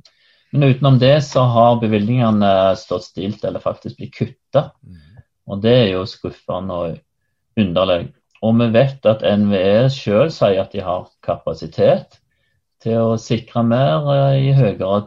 Men 0.51 0.65
utenom 0.71 0.97
det 0.99 1.19
så 1.27 1.43
har 1.53 1.77
bevilgningene 1.83 2.73
stått 2.81 3.05
stilt 3.11 3.45
eller 3.45 3.61
faktisk 3.61 4.01
blitt 4.01 4.17
kutta. 4.17 4.71
Mm. 4.81 5.21
Og 5.53 5.61
det 5.61 5.75
er 5.83 5.87
jo 5.93 6.09
skuffende 6.09 6.81
og 6.81 7.61
underlig. 7.61 8.09
Og 8.41 8.57
vi 8.59 8.67
vet 8.73 9.05
at 9.05 9.23
NVE 9.39 9.89
sjøl 9.93 10.31
sier 10.33 10.63
at 10.63 10.73
de 10.73 10.81
har 10.81 11.09
kapasitet 11.25 12.17
til 12.81 12.97
å 12.97 13.17
sikre 13.21 13.63
mer 13.67 14.07
eh, 14.15 14.37
i 14.49 14.53
høyere 14.57 15.03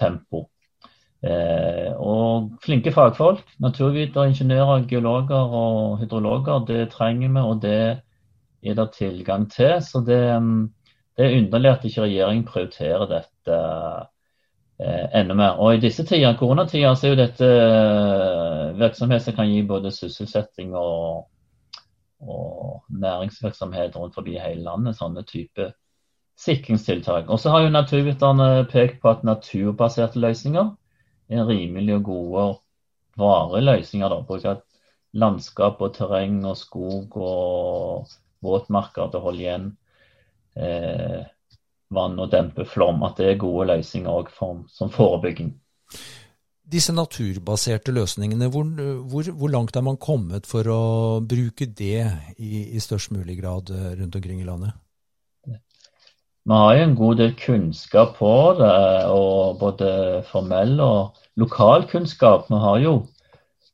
tempo. 0.00 0.44
Eh, 1.22 1.92
og 1.94 2.56
flinke 2.64 2.92
fagfolk, 2.92 3.44
naturvitere, 3.62 4.32
ingeniører, 4.32 4.86
geologer 4.90 5.56
og 5.62 6.00
hydrologer, 6.00 6.64
det 6.66 6.88
trenger 6.96 7.28
vi, 7.36 7.44
og 7.44 7.62
det 7.62 7.80
er 8.64 8.78
det 8.78 8.88
tilgang 8.96 9.46
til. 9.52 9.76
Så 9.84 10.02
det, 10.06 10.22
mm, 10.42 10.64
det 11.16 11.26
er 11.26 11.36
underlig 11.38 11.70
at 11.70 11.84
ikke 11.86 12.08
regjeringen 12.08 12.48
prioriterer 12.48 13.06
dette 13.14 13.60
Eh, 14.80 15.20
enda 15.20 15.34
mer. 15.34 15.58
Og 15.60 15.74
I 15.74 15.80
disse 15.80 16.04
tider, 16.08 16.36
koronatider 16.40 16.94
så 16.96 17.06
er 17.06 17.10
jo 17.10 17.16
dette 17.18 17.48
eh, 17.48 18.78
virksomhet 18.80 19.22
som 19.22 19.34
kan 19.36 19.50
gi 19.50 19.60
både 19.68 19.90
sysselsetting 19.92 20.72
og, 20.72 21.26
og 22.20 22.84
næringsvirksomhet 22.88 23.96
rundt 23.96 24.14
forbi 24.14 24.38
hele 24.38 24.62
landet. 24.62 24.98
Sånne 24.98 25.24
type 25.28 25.72
sikringstiltak. 26.40 27.28
Og 27.28 27.40
så 27.40 27.52
har 27.52 27.64
jo 27.64 27.74
naturviterne 27.74 28.66
pekt 28.70 29.00
på 29.02 29.12
at 29.12 29.24
naturbaserte 29.24 30.20
løsninger 30.20 30.70
er 31.30 31.46
rimelige 31.48 32.00
og 32.00 32.04
gode 32.04 32.42
og 32.42 32.60
varige 33.20 33.66
løsninger. 33.66 34.08
da, 34.08 34.20
Bruke 34.26 34.56
landskap 35.12 35.80
og 35.82 35.94
terreng 35.94 36.44
og 36.46 36.56
skog 36.56 37.16
og 37.18 38.08
våtmarker 38.44 39.10
til 39.10 39.20
å 39.20 39.24
holde 39.24 39.42
igjen 39.42 39.66
eh, 40.56 41.26
vann 41.90 42.18
og 42.18 42.30
dempe 42.32 42.64
flom. 42.64 43.02
At 43.06 43.18
det 43.18 43.32
er 43.32 43.42
gode 43.42 43.68
løsninger 43.72 44.30
for, 44.34 44.64
som 44.68 44.92
forebygging. 44.94 45.52
Disse 46.70 46.92
naturbaserte 46.94 47.92
løsningene, 47.94 48.46
hvor, 48.52 48.66
hvor, 49.10 49.26
hvor, 49.34 49.50
langt 49.50 49.76
er 49.76 49.82
man 49.82 49.98
kommet 49.98 50.46
for 50.46 50.66
å 50.70 50.82
bruke 51.26 51.66
det 51.66 52.04
i, 52.38 52.66
i 52.76 52.82
størst 52.82 53.10
mulig 53.14 53.40
grad 53.40 53.72
eh, 53.74 53.90
rundt 53.98 54.16
omkring 54.18 54.42
i 54.42 54.46
landet? 54.46 54.76
Vi 55.50 56.56
har 56.56 56.76
jo 56.76 56.84
en 56.86 56.96
god 56.96 57.18
del 57.20 57.34
kunnskap 57.38 58.14
på 58.18 58.32
det, 58.58 58.76
og 59.12 59.58
både 59.60 59.90
formell 60.30 60.78
og 60.80 61.18
lokal 61.38 61.84
kunnskap. 61.90 62.46
Vi 62.48 62.62
har 62.62 62.80
jo, 62.84 62.94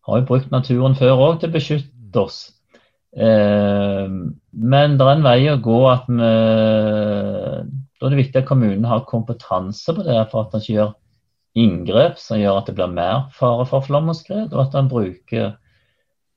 har 0.09 0.21
jo 0.21 0.29
brukt 0.33 0.51
naturen 0.53 0.97
før 0.99 1.23
òg 1.29 1.41
til 1.41 1.53
å 1.53 1.57
beskytte 1.57 2.25
oss. 2.25 2.41
Eh, 3.17 4.07
men 4.09 4.97
det 4.99 5.07
er 5.07 5.15
en 5.15 5.27
vei 5.27 5.41
å 5.53 5.61
gå 5.63 5.81
at 5.93 6.09
vi 6.11 6.33
da 7.97 8.07
er 8.09 8.13
det 8.13 8.21
viktig 8.21 8.43
at 8.43 8.49
kommunen 8.49 8.85
har 8.85 9.07
kompetanse 9.09 9.95
på 9.97 10.05
det, 10.05 10.19
for 10.31 10.45
at 10.45 10.55
en 10.55 10.63
ikke 10.63 10.75
gjør 10.75 10.91
inngrep 11.57 12.19
som 12.21 12.41
gjør 12.41 12.61
at 12.61 12.69
det 12.69 12.77
blir 12.77 12.93
mer 12.93 13.31
fare 13.37 13.65
for 13.69 13.85
flom 13.85 14.13
og 14.13 14.19
skred, 14.19 14.53
og 14.53 14.67
at 14.67 14.77
en 14.77 14.91
bruker 14.91 15.55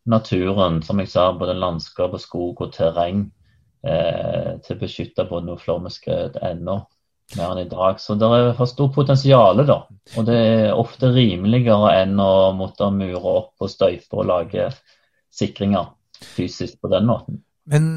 naturen, 0.09 0.79
som 0.85 1.01
jeg 1.01 1.11
sa, 1.11 1.29
både 1.37 1.57
landskap 1.59 2.15
og 2.15 2.23
skog 2.23 2.63
og 2.63 2.71
terreng, 2.73 3.27
eh, 3.83 4.55
til 4.63 4.75
å 4.75 4.79
beskytte 4.79 5.27
både 5.29 5.57
flom 5.61 5.89
og 5.89 5.93
skred 5.93 6.39
enda 6.41 6.81
mer 7.37 7.51
enn 7.53 7.65
i 7.65 7.69
dag. 7.69 7.99
Så 8.01 8.15
det 8.17 8.29
er 8.33 8.53
for 8.57 8.69
stort 8.69 8.95
potensial, 8.95 9.61
da. 9.67 9.83
Og 10.17 10.25
det 10.25 10.37
er 10.39 10.77
ofte 10.77 11.11
rimeligere 11.13 11.91
enn 12.01 12.17
å 12.21 12.51
måtte 12.57 12.89
mure 12.93 13.35
opp 13.43 13.65
og 13.65 13.69
støype 13.69 14.17
og 14.17 14.29
lage 14.31 14.69
sikringer 15.29 15.91
fysisk 16.19 16.81
på 16.81 16.91
den 16.91 17.05
måten. 17.09 17.43
Men 17.69 17.89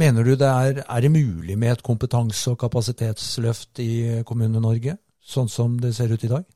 mener 0.00 0.24
du 0.24 0.38
det 0.40 0.48
er, 0.48 0.84
er 0.88 1.04
det 1.04 1.12
mulig 1.12 1.58
med 1.58 1.74
et 1.74 1.84
kompetanse- 1.84 2.54
og 2.54 2.62
kapasitetsløft 2.62 3.82
i 3.84 4.22
Kommune-Norge, 4.24 4.96
sånn 5.20 5.50
som 5.52 5.76
det 5.82 5.92
ser 5.98 6.14
ut 6.14 6.24
i 6.24 6.30
dag? 6.32 6.46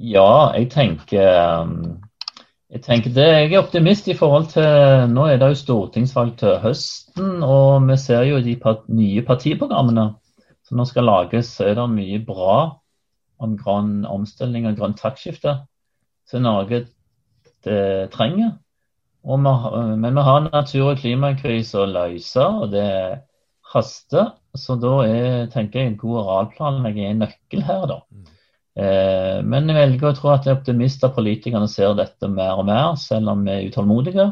Ja, 0.00 0.52
jeg 0.56 0.70
tenker, 0.72 1.26
um, 1.60 1.98
jeg 2.72 2.80
tenker 2.86 3.12
det. 3.12 3.26
Jeg 3.26 3.52
er 3.52 3.60
optimist 3.60 4.06
i 4.08 4.16
forhold 4.16 4.46
til 4.54 5.10
Nå 5.12 5.26
er 5.28 5.36
det 5.40 5.50
jo 5.52 5.58
stortingsvalg 5.60 6.38
til 6.40 6.56
høsten, 6.62 7.42
og 7.44 7.84
vi 7.84 7.98
ser 8.00 8.24
jo 8.30 8.38
de 8.40 8.56
nye 8.88 9.24
partiprogrammene 9.26 10.06
som 10.64 10.80
nå 10.80 10.86
skal 10.88 11.04
lages, 11.04 11.52
så 11.52 11.68
er 11.68 11.76
det 11.76 11.86
mye 11.92 12.22
bra 12.24 12.56
om 13.44 13.58
grønn 13.60 14.06
omstilling 14.08 14.70
og 14.70 14.80
grønt 14.80 15.00
taktskifte 15.02 15.58
som 16.30 16.46
Norge 16.46 16.86
trenger. 18.14 18.56
Vi, 19.20 19.36
men 20.00 20.16
vi 20.16 20.28
har 20.30 20.46
natur- 20.46 20.94
og 20.94 21.00
klimakrise 21.02 21.82
å 21.82 21.88
løse, 21.90 22.40
og 22.40 22.70
det 22.72 22.88
haster. 23.74 24.36
Så 24.56 24.80
da 24.80 24.96
er, 25.04 25.48
tenker 25.52 25.84
jeg 25.84 25.98
god 26.00 26.22
arealplanlegging 26.22 27.04
er 27.04 27.16
en 27.18 27.26
nøkkel 27.26 27.66
her, 27.68 27.84
da. 27.90 28.00
Eh, 28.80 29.40
men 29.44 29.68
jeg 29.68 29.76
velger 29.76 30.08
å 30.10 30.16
tro 30.16 30.30
at 30.32 30.46
det 30.46 30.52
er 30.52 30.58
optimister 30.58 31.12
politikerne 31.12 31.68
ser 31.68 31.92
dette 31.98 32.30
mer 32.32 32.60
og 32.62 32.68
mer, 32.70 32.94
selv 33.00 33.32
om 33.34 33.42
vi 33.44 33.52
er 33.52 33.66
utålmodige. 33.68 34.26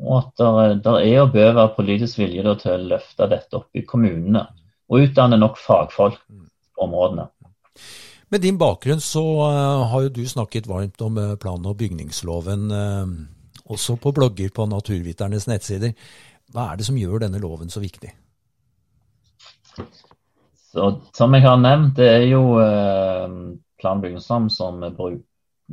Og 0.00 0.14
at 0.20 0.42
det 0.84 0.92
er 1.02 1.24
og 1.24 1.34
bør 1.34 1.56
være 1.56 1.74
politisk 1.76 2.20
vilje 2.22 2.54
til 2.62 2.72
å 2.72 2.86
løfte 2.94 3.26
dette 3.28 3.58
opp 3.58 3.76
i 3.76 3.84
kommunene. 3.88 4.46
Og 4.90 5.08
utdanne 5.08 5.38
nok 5.40 5.58
fagfolk 5.60 6.22
på 6.30 6.86
områdene. 6.86 7.26
Med 8.30 8.44
din 8.46 8.58
bakgrunn 8.58 9.02
så 9.02 9.22
uh, 9.42 9.82
har 9.90 10.06
jo 10.06 10.14
du 10.14 10.22
snakket 10.26 10.68
varmt 10.70 11.02
om 11.02 11.18
uh, 11.18 11.34
plan- 11.40 11.66
og 11.66 11.76
bygningsloven. 11.82 12.70
Også 13.70 13.98
på 14.02 14.14
blogger 14.14 14.54
på 14.54 14.66
Naturviternes 14.70 15.48
nettsider. 15.50 15.92
Hva 16.54 16.70
er 16.70 16.80
det 16.80 16.86
som 16.86 16.98
gjør 16.98 17.26
denne 17.26 17.42
loven 17.42 17.70
så 17.70 17.82
viktig? 17.82 18.14
Så, 20.70 20.90
som 21.16 21.34
jeg 21.34 21.42
har 21.42 21.58
nevnt, 21.58 21.96
det 21.98 22.06
er 22.08 22.26
jo 22.30 22.42
eh, 22.62 23.32
plan 23.80 24.02
bygningslov 24.02 24.50
som 24.54 24.78
bruk, 24.94 25.22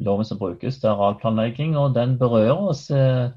loven 0.02 0.26
som 0.26 0.40
brukes 0.42 0.80
til 0.82 0.90
arealplanlegging. 0.90 1.76
Og 1.78 1.94
den 1.98 2.16
berører 2.18 2.70
oss 2.72 2.88
eh, 2.90 3.28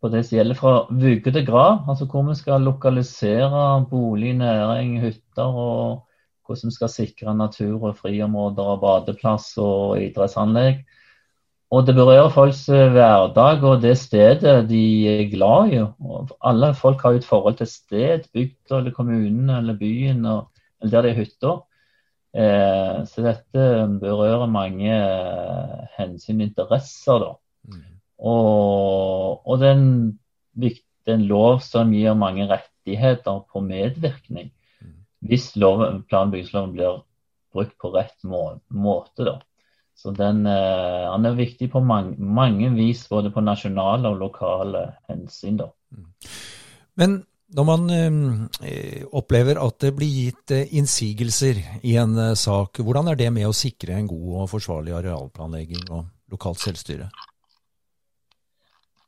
på 0.00 0.10
det 0.12 0.26
som 0.26 0.36
gjelder 0.36 0.58
fra 0.58 0.74
vugge 0.90 1.32
til 1.32 1.46
grav. 1.46 1.86
Altså 1.88 2.08
hvor 2.10 2.26
vi 2.28 2.36
skal 2.36 2.66
lokalisere 2.66 3.86
bolig, 3.90 4.34
næring, 4.36 4.98
hytter. 5.00 5.48
og 5.48 6.02
hvordan 6.46 6.70
vi 6.70 6.74
skal 6.74 6.88
sikre 6.92 7.34
natur- 7.34 7.88
og 7.88 7.96
friområder 7.96 8.68
og 8.74 8.80
badeplass 8.84 9.56
og 9.58 10.02
idrettsanlegg. 10.02 10.84
Og 11.74 11.86
det 11.86 11.96
berører 11.96 12.28
folks 12.30 12.68
eh, 12.68 12.92
hverdag 12.92 13.64
og 13.64 13.80
det 13.82 13.96
stedet 13.98 14.68
de 14.68 14.84
er 15.10 15.30
glad 15.32 15.72
i. 15.72 15.80
Og 15.80 16.36
alle 16.44 16.74
folk 16.74 17.00
har 17.02 17.16
jo 17.16 17.22
et 17.24 17.30
forhold 17.32 17.56
til 17.58 17.66
sted, 17.66 18.28
bygda 18.34 18.78
eller 18.78 18.94
kommunen 18.94 19.50
eller 19.50 19.74
byen 19.74 20.24
og, 20.24 20.46
der 20.82 21.02
det 21.02 21.12
er 21.12 21.20
hytter. 21.20 21.56
Eh, 22.36 22.98
så 23.08 23.24
dette 23.24 23.66
berører 24.00 24.50
mange 24.50 24.92
eh, 24.92 25.86
hensyn 25.96 26.42
og 26.42 26.50
interesser, 26.50 27.22
da. 27.22 27.32
Mm. 27.70 27.82
Og, 28.18 29.46
og 29.46 29.58
det, 29.60 29.70
er 29.70 29.78
en, 29.78 30.18
det 30.60 30.74
er 31.06 31.16
en 31.16 31.28
lov 31.30 31.60
som 31.64 31.94
gir 31.96 32.16
mange 32.18 32.48
rettigheter 32.50 33.42
på 33.52 33.62
medvirkning. 33.64 34.50
Mm. 34.82 34.96
Hvis 35.30 35.54
lov, 35.56 35.84
plan- 36.10 36.28
og 36.28 36.36
bygningsloven 36.36 36.74
blir 36.76 37.02
brukt 37.56 37.76
på 37.80 37.92
rett 37.94 38.18
må, 38.28 38.48
måte, 38.68 39.24
da. 39.24 39.38
Så 39.96 40.12
den, 40.12 40.44
eh, 40.44 41.06
den, 41.08 41.24
er 41.24 41.38
viktig 41.38 41.70
på 41.72 41.80
mange, 41.80 42.18
mange, 42.20 42.68
vis, 42.76 43.06
både 43.08 43.32
på 43.32 43.40
nasjonale 43.40 44.12
og 44.12 44.20
lokale 44.20 44.90
hensyn. 45.08 45.56
Da. 45.62 45.70
Mm. 45.96 46.10
Men 47.00 47.16
Når 47.54 47.64
man 47.66 47.90
eh, 47.94 49.04
opplever 49.14 49.60
at 49.62 49.78
det 49.84 49.92
blir 49.94 50.10
gitt 50.10 50.50
eh, 50.50 50.72
innsigelser 50.74 51.60
i 51.86 51.94
en 52.00 52.16
eh, 52.18 52.34
sak, 52.34 52.80
hvordan 52.82 53.12
er 53.12 53.18
det 53.20 53.28
med 53.30 53.46
å 53.46 53.54
sikre 53.54 53.94
en 53.94 54.08
god 54.10 54.32
og 54.42 54.48
forsvarlig 54.50 54.96
arealplanlegging 54.98 55.84
og 55.94 56.08
lokalt 56.32 56.58
selvstyre? 56.64 57.06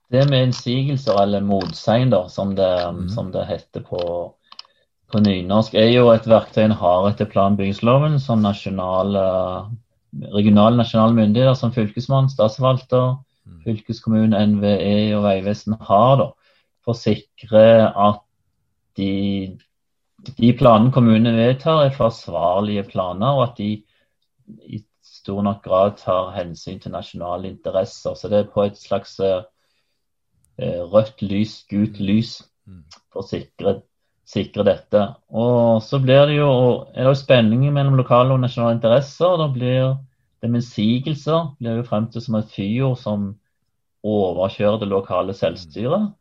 Det 0.08 0.22
med 0.30 0.46
innsigelser, 0.46 1.18
eller 1.20 1.42
motsegn, 1.44 2.14
som, 2.30 2.54
mm. 2.54 3.08
som, 3.12 3.32
det 3.34 3.42
heter 3.48 3.82
på, 3.84 3.98
på, 5.10 5.24
nynorsk, 5.26 5.74
er 5.74 5.90
jo 5.90 6.06
et 6.14 6.30
verktøy 6.30 6.62
en 6.68 6.76
har 6.78 7.10
etter 7.10 7.28
plan- 7.28 7.58
og 7.58 7.60
bygningsloven 7.60 8.16
som 8.22 8.46
nasjonale, 8.46 9.24
regionale 10.30 10.78
nasjonale 10.78 11.18
myndigheter 11.18 11.58
som 11.58 11.74
fylkesmann, 11.74 12.30
statsforvalter, 12.30 13.18
mm. 13.18 13.58
fylkeskommune, 13.66 14.46
NVE 14.54 14.94
og 15.18 15.26
Vegvesen 15.26 15.76
har 15.90 16.16
da, 16.22 16.30
for 16.86 16.94
å 16.94 17.02
sikre 17.02 17.66
at 17.90 18.24
de, 18.98 19.12
de 20.38 20.52
planene 20.58 20.92
kommunene 20.94 21.36
vedtar, 21.36 21.84
er 21.86 21.96
forsvarlige 21.96 22.84
planer, 22.90 23.38
og 23.38 23.44
at 23.48 23.60
de 23.60 23.70
i 24.66 24.82
stor 25.04 25.42
nok 25.44 25.62
grad 25.64 25.96
tar 26.00 26.32
hensyn 26.36 26.80
til 26.80 26.94
nasjonale 26.94 27.50
interesser. 27.52 28.14
Så 28.16 28.30
det 28.30 28.42
er 28.42 28.52
på 28.52 28.64
et 28.64 28.78
slags 28.80 29.18
uh, 29.20 29.42
rødt 30.92 31.22
lys, 31.22 31.62
gult 31.70 32.00
lys, 32.00 32.38
for 33.12 33.22
å 33.22 33.28
sikre, 33.28 33.78
sikre, 34.28 34.64
dette. 34.68 35.04
Og 35.30 35.82
så 35.84 36.00
blir 36.02 36.28
det 36.28 36.38
jo, 36.38 36.50
er 36.92 37.06
det 37.06 37.12
jo 37.12 37.22
spenninger 37.22 37.74
mellom 37.74 37.98
lokale 38.00 38.36
og 38.36 38.42
nasjonale 38.44 38.78
interesser. 38.78 39.28
og 39.30 39.42
Da 39.42 39.48
blir 39.54 39.96
det 40.42 40.50
med 40.50 40.62
innsigelser 40.62 41.54
blir 41.58 41.80
jo 41.80 41.88
fremstilt 41.88 42.26
som 42.26 42.38
et 42.38 42.52
fyr 42.54 42.94
som 43.00 43.30
overkjører 44.06 44.82
det 44.82 44.90
lokale 44.92 45.34
selvstyret. 45.34 46.12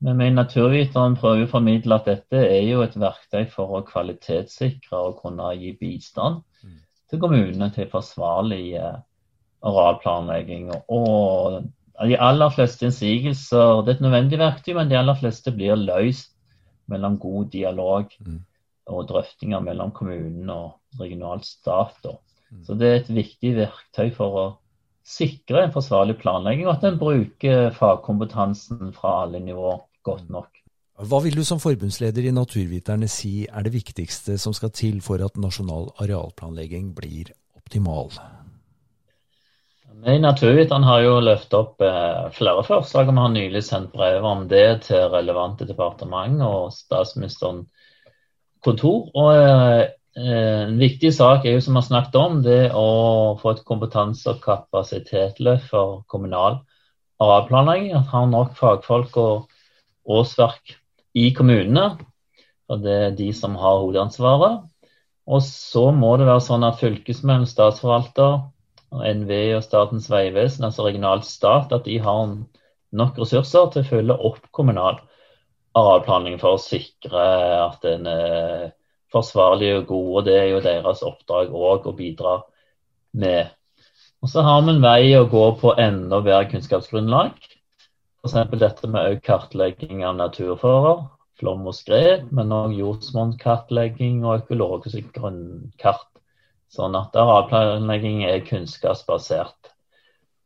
Men 0.00 0.20
vi 0.22 0.30
naturviteren 0.32 1.16
prøver 1.20 1.44
å 1.44 1.50
formidle 1.50 1.98
at 2.00 2.06
dette 2.08 2.40
er 2.40 2.62
jo 2.64 2.80
et 2.84 2.96
verktøy 2.96 3.44
for 3.52 3.76
å 3.76 3.82
kvalitetssikre 3.84 4.96
og 4.96 5.18
kunne 5.20 5.50
gi 5.60 5.74
bistand 5.76 6.40
mm. 6.64 6.78
til 7.12 7.20
kommunene 7.20 7.68
til 7.74 7.90
forsvarlig 7.92 8.62
eh, 8.80 8.96
arealplanlegging. 9.60 10.70
Og 10.88 11.60
de 12.00 12.16
aller 12.16 12.54
fleste 12.54 12.88
innsigelser 12.88 13.82
Det 13.84 13.92
er 13.92 13.98
et 13.98 14.06
nødvendig 14.06 14.40
verktøy, 14.40 14.72
men 14.78 14.88
de 14.88 14.96
aller 14.96 15.18
fleste 15.20 15.52
blir 15.52 15.76
løst 15.76 16.32
mellom 16.88 17.20
god 17.20 17.52
dialog 17.52 18.16
mm. 18.24 18.40
og 18.96 19.04
drøftinger 19.12 19.60
mellom 19.68 19.92
kommunen 19.92 20.48
og 20.54 21.02
regional 21.02 21.44
stat. 21.44 22.08
Mm. 22.48 22.64
Så 22.64 22.78
det 22.80 22.88
er 22.88 22.98
et 23.02 23.12
viktig 23.20 23.52
verktøy 23.60 24.08
for 24.16 24.40
å 24.40 24.48
sikre 25.04 25.66
en 25.66 25.76
forsvarlig 25.76 26.16
planlegging, 26.24 26.64
og 26.70 26.78
at 26.78 26.88
en 26.88 26.98
bruker 26.98 27.70
fagkompetansen 27.76 28.94
fra 28.96 29.20
alle 29.26 29.44
nivåer 29.44 29.84
godt 30.02 30.30
nok. 30.30 30.60
Hva 31.00 31.22
vil 31.24 31.36
du 31.38 31.44
som 31.48 31.60
forbundsleder 31.62 32.26
i 32.28 32.32
Naturviterne 32.36 33.08
si 33.08 33.46
er 33.48 33.64
det 33.64 33.72
viktigste 33.72 34.36
som 34.38 34.52
skal 34.52 34.72
til 34.76 35.00
for 35.00 35.22
at 35.24 35.38
nasjonal 35.40 35.88
arealplanlegging 36.02 36.90
blir 36.96 37.32
optimal? 37.56 38.12
Vi 40.00 40.16
i 40.16 40.20
Naturviterne 40.20 40.88
har 40.88 41.02
jo 41.04 41.14
løftet 41.24 41.56
opp 41.56 41.82
eh, 41.84 42.28
flere 42.36 42.64
forslag, 42.64 43.08
og 43.08 43.16
vi 43.16 43.22
har 43.24 43.32
nylig 43.32 43.62
sendt 43.64 43.92
brev 43.92 44.24
om 44.24 44.46
det 44.48 44.82
til 44.86 45.08
relevante 45.12 45.66
departement 45.68 46.40
og 46.44 46.70
statsministeren 46.72 47.66
kontor. 48.64 49.08
Og 49.14 49.32
eh, 49.36 49.88
En 50.20 50.74
viktig 50.80 51.12
sak 51.14 51.44
er 51.46 51.54
jo, 51.54 51.60
som 51.62 51.76
vi 51.76 51.78
har 51.78 51.86
snakket 51.86 52.16
om, 52.18 52.40
det 52.42 52.72
å 52.74 53.36
få 53.38 53.52
et 53.54 53.60
kompetanse- 53.64 54.32
og 54.32 54.40
kapasitetsløft 54.42 55.68
for 55.70 56.00
kommunal 56.10 56.58
arealplanlegging. 57.22 57.92
At 57.94 58.10
har 58.10 58.26
nok 58.26 58.56
fagfolk 58.58 59.16
og 59.22 59.49
årsverk 60.10 60.74
i 61.18 61.30
kommunene. 61.36 61.92
Og 62.70 62.84
det 62.84 62.96
er 63.06 63.18
de 63.18 63.30
som 63.34 63.56
har 63.58 63.80
hovedansvaret. 63.82 64.62
Og 65.30 65.42
så 65.46 65.90
må 65.94 66.14
det 66.18 66.26
være 66.26 66.42
sånn 66.46 66.66
at 66.66 66.80
fylkesmenn, 66.80 67.46
statsforvalter, 67.46 68.40
NVE 68.90 69.56
og 69.58 69.62
Statens 69.62 70.08
vegvesen, 70.10 70.66
altså 70.66 70.86
regional 70.86 71.22
stat, 71.22 71.70
at 71.74 71.86
de 71.86 72.00
har 72.02 72.32
nok 72.90 73.20
ressurser 73.22 73.70
til 73.70 73.84
å 73.84 73.90
følge 73.90 74.16
opp 74.30 74.48
kommunal 74.56 74.98
arealplanlegging 75.78 76.40
for 76.42 76.56
å 76.56 76.62
sikre 76.62 77.22
at 77.60 77.78
den 77.84 78.08
er 78.10 78.70
forsvarlig 79.14 79.70
og 79.78 79.86
god. 79.90 80.10
og 80.16 80.24
Det 80.26 80.36
er 80.38 80.48
jo 80.50 80.64
deres 80.64 81.04
oppdrag 81.06 81.54
òg 81.54 81.86
å 81.86 81.96
bidra 81.96 82.36
med. 83.12 83.50
Og 84.20 84.28
Så 84.28 84.42
har 84.42 84.62
vi 84.62 84.74
en 84.74 84.82
vei 84.82 85.14
å 85.16 85.28
gå 85.30 85.46
på 85.60 85.76
enda 85.78 86.20
bedre 86.20 86.50
kunnskapsgrunnlag. 86.50 87.38
F.eks. 88.20 88.58
dette 88.60 88.88
med 88.92 89.14
økt 89.14 89.24
kartlegging 89.24 90.02
av 90.04 90.18
naturfører, 90.18 91.06
flom 91.40 91.64
og 91.70 91.76
skred, 91.76 92.26
men 92.36 92.52
òg 92.52 92.74
jordsmonnkartlegging 92.76 94.24
og 94.26 94.42
økologisk 94.42 95.08
grunnkart. 95.16 96.08
Sånn 96.70 96.98
at 96.98 97.16
arealplanlegging 97.16 98.20
er 98.28 98.44
kunnskapsbasert. 98.46 99.72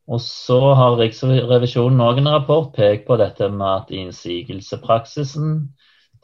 Og 0.07 0.21
så 0.23 0.61
har 0.79 0.99
Riksrevisjonen 1.01 2.05
òg 2.05 2.21
en 2.21 2.31
rapport 2.37 2.71
pekt 2.77 3.09
på 3.09 3.17
dette 3.21 3.49
med 3.51 3.67
at 3.71 3.93
innsigelsepraksisen 3.93 5.51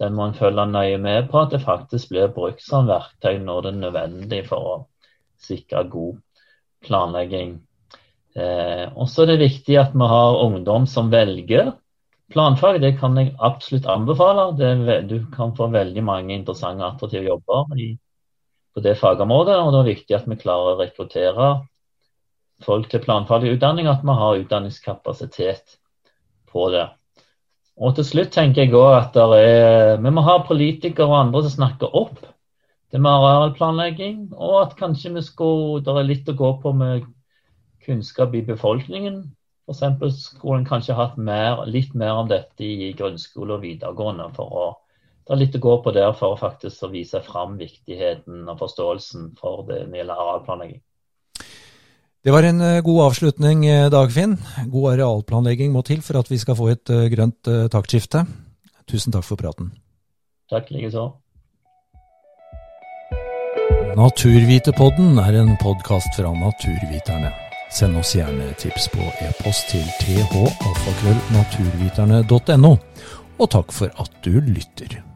den 0.01 0.15
må 0.17 0.29
en 0.29 0.37
følge 0.37 0.65
nøye 0.71 0.99
med 1.03 1.29
på 1.33 1.43
at 1.43 1.51
det 1.53 1.61
faktisk 1.65 2.13
blir 2.13 2.31
brukt 2.33 2.63
som 2.65 2.87
verktøy 2.89 3.41
når 3.43 3.67
det 3.67 3.73
er 3.73 3.81
nødvendig 3.83 4.41
for 4.49 4.69
å 4.71 4.77
sikre 5.41 5.83
god 5.93 6.21
planlegging. 6.87 7.59
Eh, 8.39 8.87
og 8.95 9.09
så 9.11 9.25
er 9.25 9.33
det 9.33 9.41
viktig 9.43 9.79
at 9.81 9.95
vi 9.97 10.07
har 10.13 10.43
ungdom 10.45 10.87
som 10.87 11.11
velger 11.11 11.73
planfag. 12.31 12.81
Det 12.83 12.95
kan 13.01 13.19
jeg 13.19 13.35
absolutt 13.39 13.89
anbefale. 13.91 14.51
Det, 14.59 15.01
du 15.11 15.19
kan 15.35 15.55
få 15.57 15.71
veldig 15.73 16.05
mange 16.07 16.35
interessante 16.37 16.85
og 16.85 16.95
attraktive 16.95 17.27
jobber 17.27 17.75
i, 17.79 17.91
på 18.75 18.85
det 18.85 18.97
fagområdet. 19.01 19.59
Og 19.59 19.75
det 19.75 19.83
er 19.83 19.91
viktig 19.91 20.19
at 20.19 20.31
vi 20.31 20.39
klarer 20.41 20.75
å 20.75 20.81
rekruttere 20.81 21.51
folk 22.65 22.91
til 22.93 23.03
planfaglig 23.03 23.57
utdanning, 23.57 23.89
at 23.89 24.03
vi 24.05 24.15
har 24.15 24.41
utdanningskapasitet 24.43 25.79
på 26.53 26.71
det. 26.75 26.89
Og 27.81 27.95
til 27.97 28.05
slutt 28.05 28.35
tenker 28.35 28.67
jeg 28.67 28.75
også 28.77 28.99
at 28.99 29.39
er, 29.41 29.95
vi 30.03 30.13
må 30.13 30.23
ha 30.27 30.43
politikere 30.45 31.09
og 31.09 31.17
andre 31.23 31.43
som 31.47 31.55
snakker 31.55 31.97
opp 31.97 32.19
det 32.91 32.99
med 32.99 33.11
arealplanlegging, 33.11 34.33
og 34.35 34.57
at 34.65 34.77
kanskje 34.77 35.15
vi 35.15 35.23
skulle, 35.23 35.81
det 35.87 35.95
er 35.95 36.09
litt 36.09 36.29
å 36.29 36.37
gå 36.37 36.51
på 36.61 36.73
med 36.77 37.07
kunnskap 37.87 38.35
i 38.35 38.45
befolkningen. 38.47 39.23
F.eks. 39.71 40.23
skulle 40.25 40.61
en 40.61 40.69
kanskje 40.69 40.99
hatt 40.99 41.17
mer, 41.17 41.65
litt 41.67 41.95
mer 41.95 42.23
om 42.23 42.31
dette 42.31 42.65
i 42.67 42.93
grunnskole 42.99 43.59
og 43.59 43.67
videregående. 43.67 44.31
for 44.37 44.63
å 44.63 44.69
det 45.31 45.37
er 45.37 45.39
litt 45.45 45.57
å 45.61 45.63
gå 45.63 45.73
på 45.85 45.91
der 45.95 46.15
for 46.19 46.35
å 46.35 46.39
faktisk 46.41 46.89
vise 46.91 47.21
fram 47.23 47.53
viktigheten 47.61 48.49
og 48.51 48.57
forståelsen 48.59 49.29
for 49.39 49.61
det 49.69 49.85
når 49.85 50.01
gjelder 50.01 50.23
arealplanlegging. 50.25 50.81
Det 52.21 52.33
var 52.35 52.49
en 52.49 52.59
eh, 52.61 52.81
god 52.83 52.99
avslutning, 53.05 53.63
eh, 53.71 53.87
Dagfinn. 53.95 54.35
God 54.73 54.89
arealplanlegging 54.97 55.71
må 55.71 55.85
til 55.87 56.03
for 56.03 56.19
at 56.19 56.33
vi 56.33 56.41
skal 56.41 56.59
få 56.59 56.67
et 56.73 56.91
eh, 56.91 57.07
grønt 57.13 57.47
taktskifte. 57.73 58.25
Tusen 58.91 59.15
takk 59.15 59.29
for 59.29 59.39
praten. 59.39 59.71
Takk 60.51 60.73
likeså. 60.75 61.07
Naturvitepodden 63.95 65.23
er 65.23 65.39
en 65.45 65.55
podkast 65.63 66.19
fra 66.19 66.35
Naturviterne. 66.35 67.50
Send 67.71 67.97
oss 67.97 68.17
gjerne 68.17 68.55
tips 68.59 68.89
på 68.93 68.99
e-post 69.23 69.69
til 69.71 69.85
thalfakrøllnaturviterne.no, 70.03 72.77
og 73.39 73.51
takk 73.55 73.73
for 73.73 73.89
at 74.03 74.11
du 74.27 74.41
lytter. 74.43 75.10